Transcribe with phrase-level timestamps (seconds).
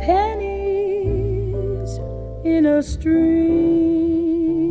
[0.00, 2.00] pennies
[2.44, 4.70] in a stream,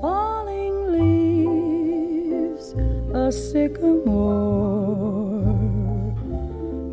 [0.00, 2.74] falling leaves,
[3.14, 5.42] a sycamore,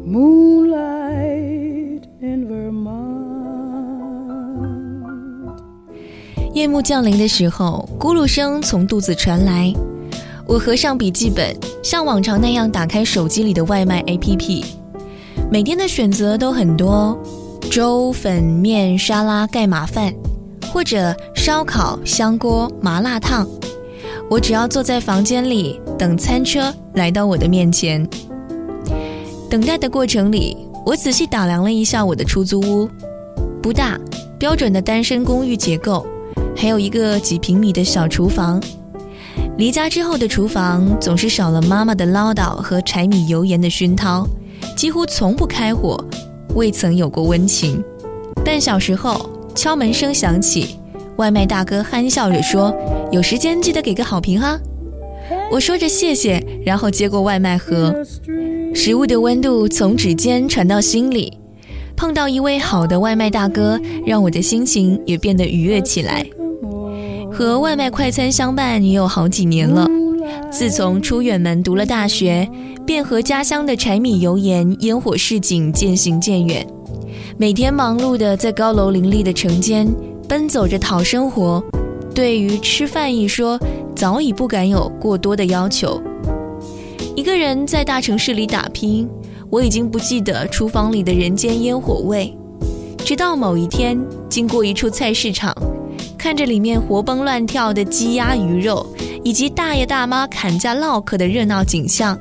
[0.05, 3.23] moonlight in Vermont.
[6.53, 9.73] 夜幕降临的时候，咕噜声从肚子传来。
[10.45, 14.82] 我合上笔记本，像往常那样打开手机里的外卖 APP。
[15.51, 17.17] 每天的选择都很多：
[17.69, 20.13] 粥、粉、面、沙拉、盖码饭，
[20.71, 23.47] 或者烧烤、香锅、麻辣烫。
[24.29, 28.07] 我只要坐在房间里等餐车来到我的面前。
[29.49, 32.89] 等待的过程里，我仔细打量了一下我的出租屋，
[33.61, 33.99] 不大，
[34.39, 36.03] 标准的单身公寓结构，
[36.55, 38.59] 还有一个几平米的小厨房。
[39.57, 44.27] 离家之后的厨房总是少了妈妈的唠叨和柴米油盐的熏陶，
[44.75, 45.97] 几乎从不开火，
[46.55, 47.83] 未曾有过温情。
[48.43, 50.77] 半小时后，敲门声响起，
[51.17, 52.75] 外卖大哥憨笑着说
[53.11, 54.59] ：“有时间记得给个好评哈。”
[55.49, 57.95] 我说着谢谢，然后接过外卖盒，
[58.73, 61.37] 食物的温度从指尖传到心里。
[61.95, 66.25] 碰到一位好的外卖大哥，让我的心情也变得愉悦起来。
[67.31, 69.87] 和外卖快餐相伴也有好几年了。
[70.53, 72.47] 自从出远门读了大学，
[72.85, 76.63] 便和家乡的柴米油盐、烟火市井渐行渐远。
[77.37, 79.91] 每天忙碌的在高楼林立的城间
[80.29, 81.61] 奔走着讨生活，
[82.13, 83.59] 对于吃饭一说，
[83.95, 85.99] 早已不敢有过多的要求。
[87.15, 89.09] 一个人在大城市里打拼，
[89.49, 92.31] 我已经不记得厨房里的人间烟火味。
[92.99, 95.51] 直到某一天，经过一处菜市场。
[96.15, 98.85] 看着里面活蹦乱跳的鸡鸭鱼肉，
[99.23, 102.19] 以及大爷大妈砍价唠嗑的热闹景象，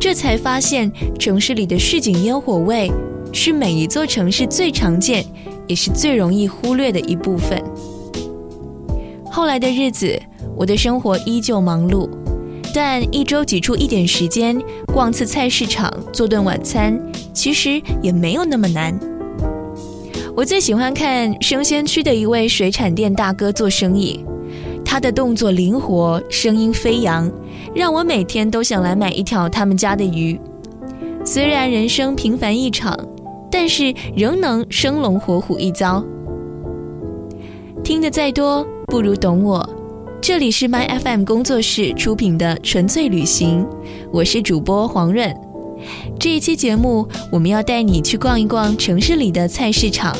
[0.00, 2.90] 这才发现城市里的市井烟火味
[3.32, 5.24] 是每一座城市最常见，
[5.66, 7.60] 也是最容易忽略的一部分。
[9.30, 10.20] 后来的日子，
[10.56, 12.08] 我的生活依旧忙碌，
[12.72, 14.56] 但一周挤出一点时间
[14.92, 16.96] 逛次菜市场，做顿晚餐，
[17.34, 18.98] 其实也没有那么难。
[20.36, 24.24] 我最喜欢看生鲜区的一位水产店大哥做生意，
[24.90, 27.30] 他的动作灵活，声音飞扬，
[27.74, 30.40] 让我每天都想来买一条他们家的鱼。
[31.26, 32.98] 虽然人生平凡一场，
[33.50, 36.02] 但是仍能生龙活虎一遭。
[37.84, 39.68] 听得再多，不如懂我。
[40.22, 43.66] 这里是 My FM 工作室出品的纯粹旅行，
[44.10, 45.36] 我是主播黄润。
[46.18, 50.16] 这一期节目，我们要带你去逛一逛城市里的菜市场。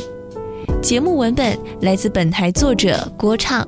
[0.82, 3.66] 节目文本来自本台作者郭畅。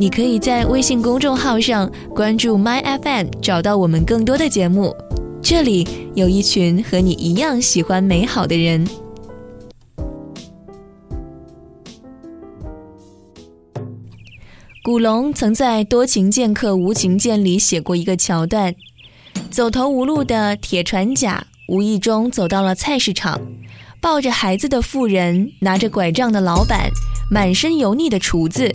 [0.00, 4.96] 你可以在微信公众号上关注 My FM，找到我们更多的节目。
[5.42, 8.88] 这里有一群和你一样喜欢美好的人。
[14.82, 18.74] 古龙曾在《多情剑客无情剑》里写过一个桥段。
[19.50, 23.38] 走投无路的铁船甲无意中走到了菜市场，
[24.00, 26.88] 抱着孩子的妇人，拿着拐杖的老板，
[27.30, 28.72] 满身油腻的厨子，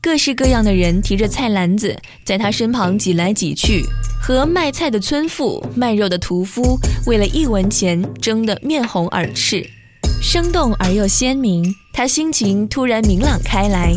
[0.00, 3.84] 各式各样的人提着菜篮子在他身旁挤来挤去，
[4.20, 9.68] 和卖菜的村妇、卖肉的屠夫为了一文钱争得面红耳赤，
[10.22, 11.74] 生动而又鲜明。
[11.92, 13.92] 他心情突然明朗开来，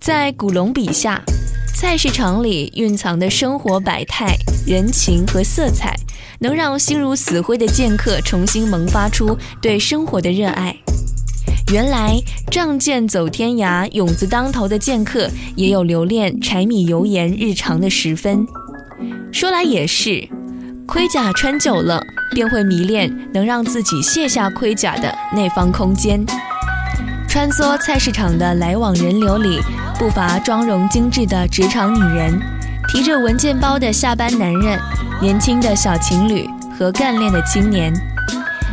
[0.00, 1.22] 在古龙笔下。
[1.74, 5.96] 菜市场里蕴藏的生活百态、人情和色彩，
[6.38, 10.71] 能让心如死灰的剑客重新萌发出对生活的热爱。
[11.72, 18.46] 原来仗剑走天涯、勇字当头的剑客，也有留恋柴米油盐日常的时分。
[19.32, 20.28] 说来也是，
[20.86, 21.98] 盔甲穿久了，
[22.34, 26.22] 便会迷恋能让自己卸下盔甲的那方空间。
[27.26, 29.58] 穿梭菜市场的来往人流里。
[29.98, 32.38] 不乏妆容精致的职场女人，
[32.88, 34.78] 提着文件包的下班男人，
[35.22, 36.44] 年轻的小情侣
[36.76, 37.94] 和干练的青年。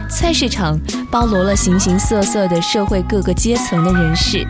[0.10, 0.80] 菜市场
[1.12, 4.46] 包罗了形形色色的社会各个阶层的人士，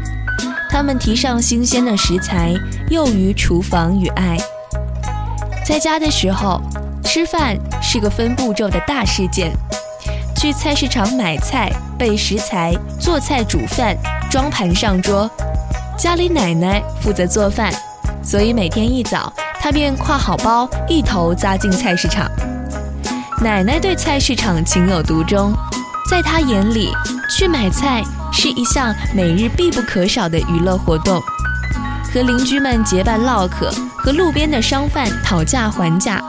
[0.70, 2.54] 他们提上新鲜的食材，
[2.90, 4.38] 囿于厨房与爱。
[5.66, 6.62] 在家的时候，
[7.04, 9.52] 吃饭是个分步骤的大事件。
[10.36, 13.96] 去菜市场买菜、备食材、做菜、煮饭、
[14.32, 15.30] 装盘上桌。
[15.98, 17.74] 家里奶奶负责做饭，
[18.24, 22.30] 所以每天一早，她便挎好包，一头扎进菜市场。
[23.42, 25.54] 奶奶对菜市场情有独钟，
[26.10, 26.92] 在他眼里，
[27.30, 28.04] 去买菜
[28.34, 31.22] 是一项每日必不可少的娱乐活动。
[32.12, 36.20] 和邻居们结伴唠嗑，和路边的商贩讨价还价。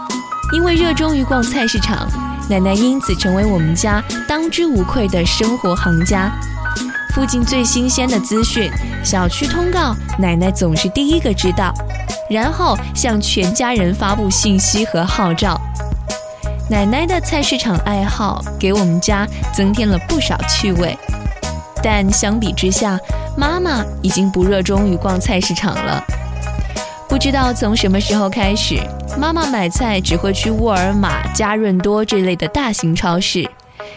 [0.53, 2.07] 因为热衷于逛菜市场，
[2.51, 6.31] 奶奶因此成为我们家当之无愧的生活行家。
[7.15, 8.71] 附近最新鲜的资讯、
[9.03, 11.73] 小区通告，奶奶总是第一个知道，
[12.29, 15.59] 然后向全家人发布信息和号召。
[16.71, 20.97] 奶奶的菜市场爱好给我们家增添了不少趣味，
[21.83, 22.97] 但相比之下，
[23.37, 26.01] 妈妈已经不热衷于逛菜市场了。
[27.09, 28.79] 不知道从什么时候开始，
[29.19, 33.45] 妈妈买菜只会去沃尔玛、家润多这类的大型超市，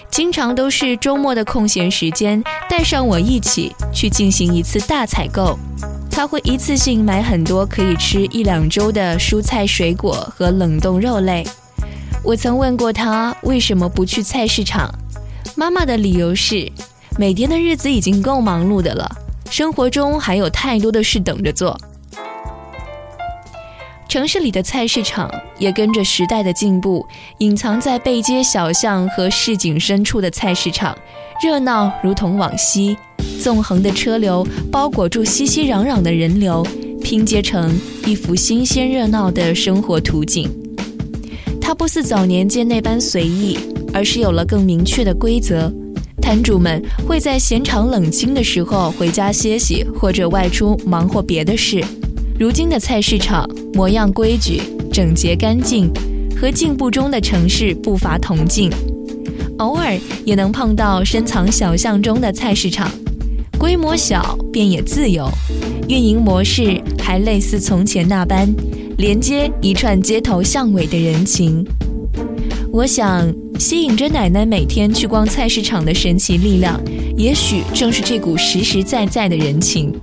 [0.10, 5.56] 经常都是周末的空闲时间，带上我一起去进行一次大采购。
[6.10, 11.46] 她会一次性买很多可以吃一两周的蔬菜、水果和冷冻肉类。
[12.24, 14.90] 我曾问过他为什么不去菜市场，
[15.58, 16.72] 妈妈的理由是，
[17.20, 19.12] 每天的日子已经够忙碌的了，
[19.50, 21.78] 生活中还有太多的事等着做。
[24.08, 27.06] 城市里的菜市场也跟着时代的进步，
[27.40, 30.98] 隐藏在背街小巷和市井深处的菜市场，
[31.44, 32.96] 热闹如同往昔。
[33.42, 36.66] 纵横的车流包裹住熙熙攘攘的人流，
[37.04, 40.63] 拼接成一幅新鲜热闹的生活图景。
[41.66, 43.58] 它不似早年间那般随意，
[43.94, 45.72] 而是有了更明确的规则。
[46.22, 51.82] 摊主们会在闲场冷清的时候回家歇息，或者外出忙活别的事。
[52.38, 54.62] 如今的菜市场模样规矩、
[54.92, 55.90] 整洁干净，
[56.36, 58.70] 和进步中的城市步伐同进。
[59.60, 62.92] 偶尔也能碰到深藏小巷中的菜市场，
[63.58, 65.30] 规模小便也自由，
[65.88, 68.54] 运营模式还类似从前那般，
[68.98, 71.66] 连接一串街头巷尾的人情。
[72.72, 76.80] 我想，吸引着奶奶每天去逛菜市场的神奇力量，
[77.18, 79.94] 也许正是这股实实在在的人情。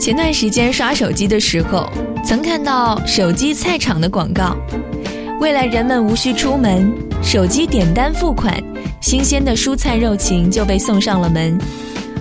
[0.00, 1.88] 前段时间刷手机的时候，
[2.24, 4.56] 曾看到手机菜场的广告。
[5.40, 6.92] 未来人们无需出门，
[7.22, 8.62] 手机点单付款，
[9.00, 11.58] 新鲜的蔬菜肉禽就被送上了门。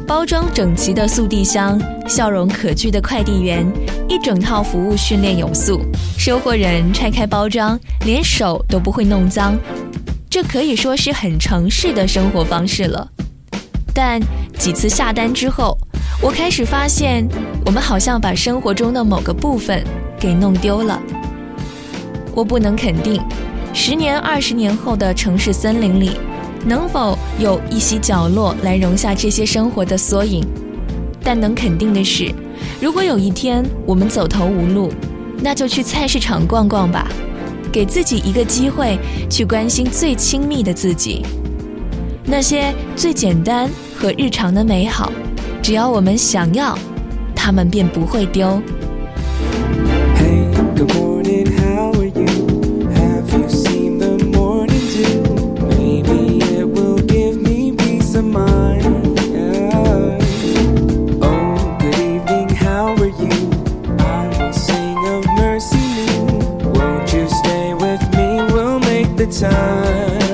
[0.08, 1.78] 包装整齐的速递箱，
[2.08, 3.70] 笑容可掬的快递员，
[4.08, 5.82] 一整套服务训练有素。
[6.18, 9.58] 收货人拆开包装，连手都不会弄脏。
[10.30, 13.06] 这可以说是很城市的生活方式了。
[13.94, 14.18] 但
[14.58, 15.78] 几次下单之后，
[16.22, 17.28] 我开始发现，
[17.66, 19.84] 我们好像把生活中的某个部分
[20.18, 20.98] 给弄丢了。
[22.34, 23.22] 我不能肯定，
[23.74, 26.12] 十年、二十年后的城市森林里，
[26.66, 30.46] 能否有一席角落来容下这些生活的缩影。
[31.24, 32.34] 但能肯定的是，
[32.82, 34.92] 如果有一天我们走投无路，
[35.42, 37.08] 那就去菜市场逛逛吧，
[37.72, 38.98] 给自己一个机会
[39.30, 41.26] 去关心最亲密的自己，
[42.24, 45.12] 那些最简单和日常的美好。
[45.62, 46.78] 只要我们想要，
[47.36, 48.62] 他们便不会丢。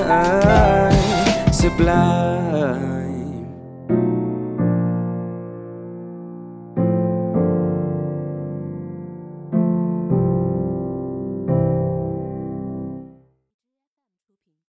[0.06, 2.93] Time sublime.